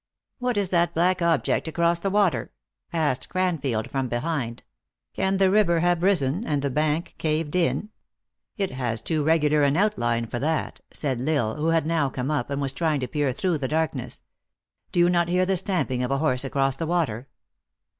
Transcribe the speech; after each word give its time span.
"What 0.39 0.57
is 0.57 0.69
that 0.69 0.95
black 0.95 1.21
object 1.21 1.67
across 1.67 1.99
the 1.99 2.09
water?" 2.09 2.51
ask 2.91 3.21
ed 3.25 3.29
Cranfield, 3.29 3.91
from 3.91 4.07
behind." 4.07 4.63
Can 5.13 5.37
the 5.37 5.51
river 5.51 5.81
have 5.81 6.01
risen 6.01 6.43
and 6.43 6.63
the 6.63 6.71
bank 6.71 7.13
caved 7.19 7.55
in?" 7.55 7.89
"It 8.57 8.71
has 8.71 8.99
too 8.99 9.23
regular 9.23 9.61
an 9.61 9.77
outline 9.77 10.25
for 10.25 10.39
that," 10.39 10.81
saidL 10.91 11.29
Isle, 11.37 11.55
who 11.57 11.67
had 11.67 11.85
now 11.85 12.09
come 12.09 12.31
up, 12.31 12.49
and 12.49 12.59
was 12.59 12.73
trying 12.73 12.99
to 13.01 13.07
peer 13.07 13.31
through 13.31 13.59
the 13.59 13.67
darkness." 13.67 14.23
Do 14.91 14.99
you 14.99 15.07
not 15.07 15.27
hear 15.27 15.45
the 15.45 15.55
stamping 15.55 16.01
of 16.01 16.09
a 16.09 16.17
horse 16.17 16.43
across 16.43 16.75
the 16.77 16.87
water? 16.87 17.27